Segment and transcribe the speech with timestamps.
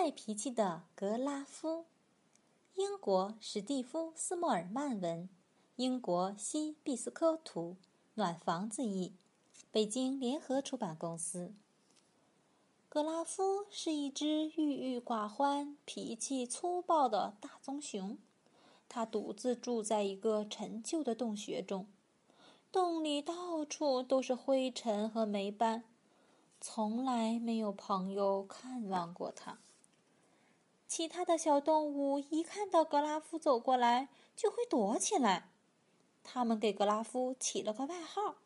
[0.00, 1.84] 坏脾气的格拉夫，
[2.74, 5.28] 英国史蒂夫·斯莫尔曼文，
[5.76, 7.76] 英国西毕斯科图，
[8.14, 9.12] 暖房子译，
[9.70, 11.52] 北京联合出版公司。
[12.88, 18.16] 格拉夫是一只郁郁寡欢、脾气粗暴的大棕熊，
[18.88, 21.86] 他独自住在一个陈旧的洞穴中，
[22.72, 25.84] 洞里到处都是灰尘和霉斑。
[26.58, 29.58] 从来没有朋友看望过他。
[30.90, 35.52] 其他的小动物一看到格拉夫走过来，就会躲起来。
[36.24, 38.38] 他们给格拉夫起了个外号，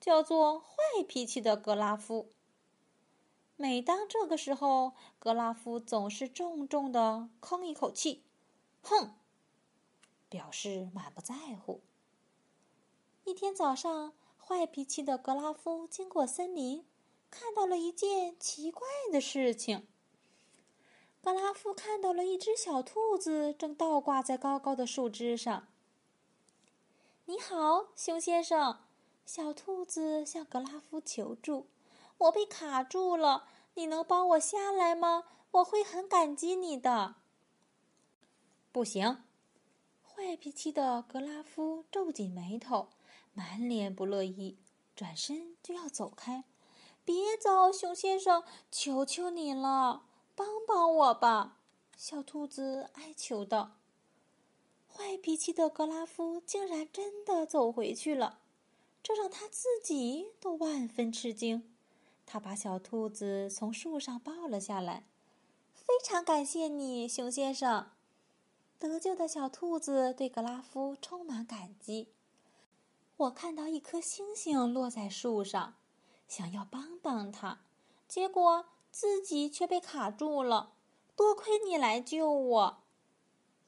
[0.00, 2.32] 叫做“坏脾气的格拉夫”。
[3.54, 8.24] 每当这个时候，格拉夫总是重重的吭一口气
[8.82, 9.14] ，“哼”，
[10.28, 11.32] 表示满不在
[11.64, 11.80] 乎。
[13.22, 16.84] 一天早上，坏脾气的格拉夫经过森林。
[17.30, 19.86] 看到了一件奇怪的事情。
[21.28, 25.68] 格拉夫看到了一只小兔子正倒挂在高高的树枝上。
[27.26, 28.78] “你好，熊先生！”
[29.26, 31.66] 小兔子向格拉夫求助
[32.16, 35.24] ，“我被卡住了，你能帮我下来吗？
[35.50, 37.16] 我会很感激你的。
[38.72, 39.22] ”“不行！”
[40.00, 42.88] 坏脾气的格拉夫皱紧眉头，
[43.34, 44.56] 满脸不乐意，
[44.96, 46.44] 转身就要走开。
[47.04, 50.04] 别走，熊先生，求求你了，
[50.38, 51.56] 帮帮我吧！
[51.96, 53.72] 小兔子哀求道。
[54.86, 58.38] 坏脾气的格拉夫竟然真的走回去了，
[59.02, 61.74] 这让他自己都万分吃惊。
[62.24, 65.08] 他把小兔子从树上抱了下来，
[65.74, 67.90] 非常感谢你，熊先生。
[68.78, 72.12] 得救的小兔子对格拉夫充满感激。
[73.16, 75.74] 我看到一颗星星落在树上。
[76.28, 77.62] 想要帮帮他，
[78.06, 78.66] 结果
[79.00, 80.72] 自己却被卡住了。
[81.14, 82.82] 多亏你来救我，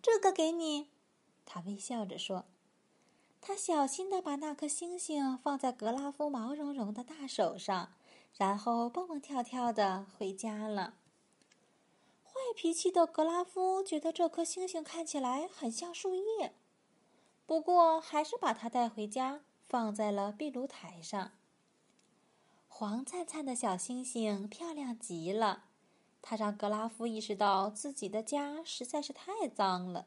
[0.00, 0.88] 这个给你。
[1.44, 2.46] 他微笑着说。
[3.38, 7.92] 他小心的把那颗星星放在格拉夫毛茸茸的大手上，
[8.38, 10.94] 然后蹦蹦跳跳的回家了。
[12.24, 16.54] 坏脾气的格拉夫觉得这颗星星看起来很像树叶，
[17.44, 21.32] 不过还是把它带回家，放在了壁炉台上。
[22.68, 25.64] 黄灿灿的小星星漂亮极了，
[26.22, 30.06] 它让格拉夫意识到自己的家实在是太脏了。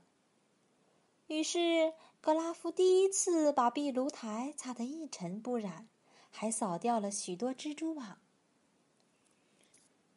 [1.27, 5.89] 于是，格拉夫第一次把壁炉台擦得一尘不染，
[6.29, 8.19] 还扫掉了许多蜘蛛网。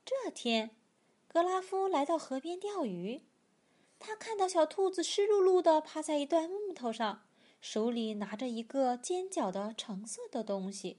[0.05, 0.71] 这天，
[1.27, 3.23] 格拉夫来到河边钓鱼，
[3.99, 7.23] 他看到小兔子湿漉漉的趴在一段木头上，
[7.61, 10.99] 手里拿着一个尖角的橙色的东西。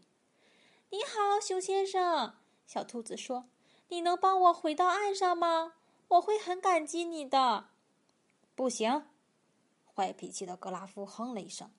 [0.96, 2.36] 你好，熊先生。
[2.66, 3.50] 小兔子说
[3.92, 5.74] ：“你能帮我回到岸上吗？
[6.08, 7.66] 我会很感激你的。”
[8.56, 9.04] 不行，
[9.94, 11.70] 坏脾气的格拉夫哼了一声。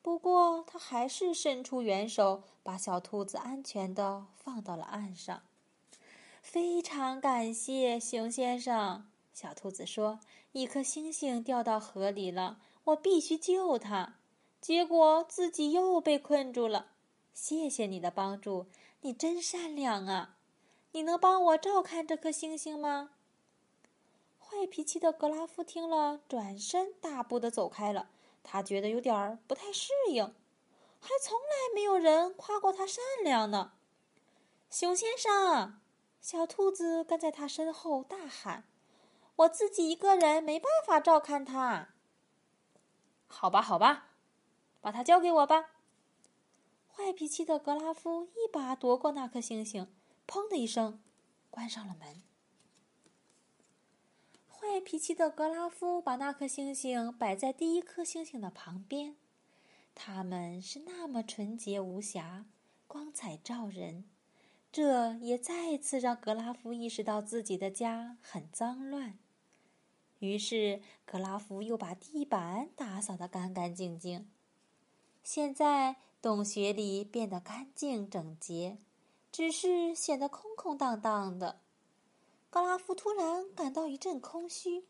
[0.00, 5.42] 不过他还是伸出援手，把小兔子安全的放到了岸上。
[6.40, 9.10] 非常感谢，熊先生。
[9.32, 10.20] 小兔子说
[10.52, 14.18] ：“一颗星星掉到河里了，我必须救它，
[14.60, 16.92] 结果自己又被困住了。”
[17.34, 18.68] 谢谢你的帮助，
[19.00, 20.36] 你真善良啊！
[20.92, 23.10] 你能帮我照看这颗星星吗？
[24.38, 28.08] 坏脾气的格拉夫听了，转身大步的走开了。
[28.44, 30.32] 他觉得有点儿不太适应，
[31.00, 33.72] 还从来没有人夸过他善良呢。
[34.70, 35.80] 熊先生，
[36.20, 38.64] 小兔子跟在他身后大喊
[39.36, 41.88] ：“我自己一个人没办法照看它。”
[43.26, 44.10] 好吧，好吧，
[44.80, 45.70] 把它交给我吧。
[46.96, 49.88] 坏脾气的格拉夫一把夺过那颗星星，
[50.28, 51.00] 砰的一声，
[51.50, 52.22] 关上了门。
[54.48, 59.16] 坏脾气的格拉夫把那颗星星摆在第一颗星星的旁边，
[59.92, 62.46] 它们是那么纯洁无瑕，
[62.86, 64.04] 光彩照人。
[64.70, 69.18] 这也再次让格拉夫意识到自己的家很脏乱。
[70.20, 74.30] 于是，格拉夫又把地板打扫得干干净净。
[75.24, 75.96] 现在。
[76.24, 78.78] 洞穴里变得干净整洁，
[79.30, 81.60] 只是显得空空荡荡的。
[82.48, 84.86] 格拉夫突然感到一阵空虚，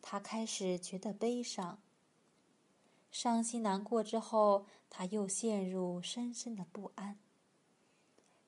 [0.00, 1.80] 他开始觉得悲伤。
[3.12, 7.16] 伤心难过之后，他又陷入深深的不安。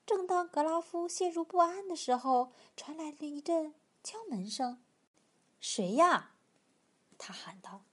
[0.05, 3.73] 正当格拉夫陷入不安的时候，传来了一阵
[4.03, 4.83] 敲门声。
[5.61, 6.33] “谁呀？”
[7.17, 7.85] 他喊道。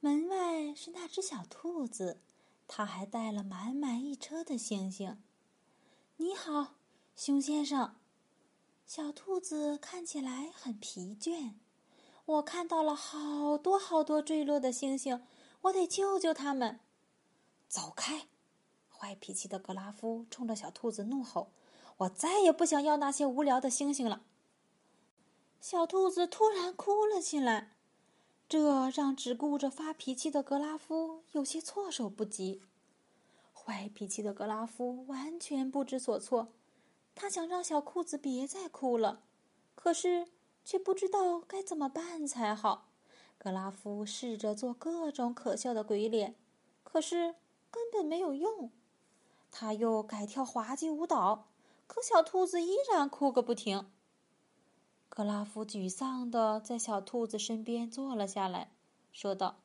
[0.00, 2.20] 门外是那只小兔子。
[2.66, 5.22] 他还带了满满一车的星星。
[6.16, 6.74] 你好，
[7.14, 7.96] 熊先生。
[8.86, 11.54] 小兔子看起来很疲倦。
[12.26, 15.22] 我看到了好多好多坠落的星星，
[15.62, 16.80] 我得救救他们。
[17.68, 18.28] 走开！
[18.88, 21.50] 坏脾气的格拉夫冲着小兔子怒吼
[21.98, 24.22] ：“我再也不想要那些无聊的星星了。”
[25.60, 27.73] 小兔子突然哭了起来，
[28.48, 32.60] 这让只顾着发脾气的格拉夫有些措手不及。
[33.52, 36.48] 坏脾气的格拉夫完全不知所措，
[37.14, 39.22] 他想让小兔子别再哭了，
[39.74, 40.28] 可是
[40.64, 42.88] 却不知道该怎么办才好。
[43.38, 46.34] 格拉夫试着做各种可笑的鬼脸，
[46.82, 47.34] 可是
[47.70, 48.70] 根本没有用。
[49.50, 51.48] 他又改跳滑稽舞蹈，
[51.86, 53.90] 可小兔子依然哭个不停。
[55.14, 58.72] 格拉夫沮丧地在小兔子身边坐了下来，
[59.12, 59.60] 说道：“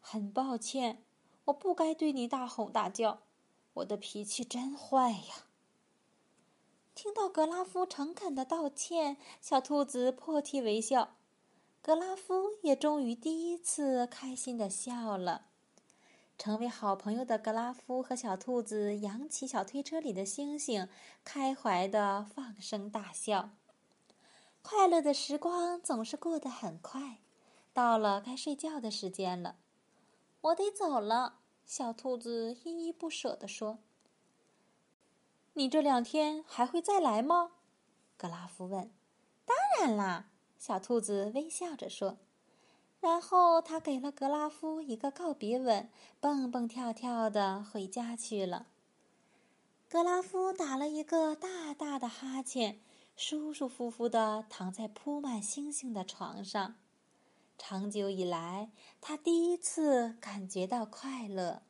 [0.00, 1.02] 很抱歉，
[1.46, 3.18] 我不该对你大吼大叫，
[3.72, 5.46] 我的脾气真坏呀。”
[6.94, 11.16] 听到格拉夫诚恳的道歉，小兔子破涕为笑，
[11.82, 15.46] 格拉夫也终于第一次开心的笑了。
[16.38, 20.88] 成为好朋友的格拉夫和小兔子扬起小推车里的星星，
[21.24, 23.50] 开怀的放声大笑。
[24.66, 27.18] 快乐的时光总是过得很快，
[27.74, 29.56] 到了该睡觉的时间了，
[30.40, 31.40] 我得走了。
[31.66, 33.80] 小兔子依依不舍地说
[35.52, 37.52] ：“你这两天还会再来吗？”
[38.16, 38.90] 格拉夫问。
[39.44, 42.16] “当然啦！”小兔子微笑着说。
[43.00, 45.90] 然后他给了格拉夫一个告别吻，
[46.20, 48.68] 蹦蹦跳跳的回家去了。
[49.90, 52.80] 格拉夫打了一个大大的哈欠，
[53.16, 56.74] 舒舒服服的躺在铺满星星的床上。
[57.56, 58.70] 长久以来，
[59.00, 61.62] 他第一次感觉到快乐。